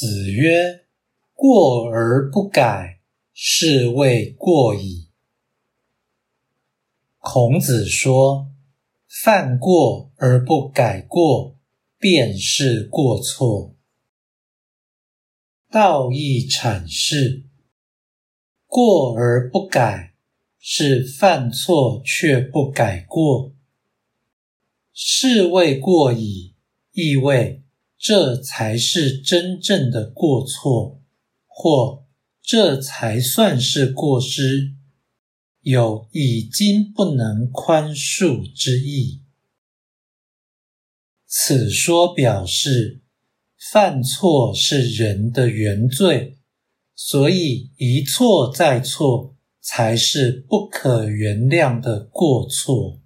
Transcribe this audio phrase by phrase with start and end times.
[0.00, 0.86] 子曰
[1.36, 3.00] ：“过而不改，
[3.34, 5.10] 是谓过矣。”
[7.20, 8.50] 孔子说
[9.22, 11.54] ：“犯过而不改过，
[11.98, 13.74] 便是过错。”
[15.70, 17.44] 道义阐释
[18.64, 20.14] ：“过而不改，
[20.58, 23.52] 是犯错却不改过，
[24.94, 26.54] 是谓过矣。”
[26.92, 27.59] 意味。
[28.02, 31.02] 这才是真正的过错，
[31.46, 32.06] 或
[32.42, 34.72] 这才算是过失，
[35.60, 39.20] 有已经不能宽恕之意。
[41.26, 43.02] 此说表示，
[43.70, 46.38] 犯错是人的原罪，
[46.94, 53.02] 所以一错再错才是不可原谅的过错。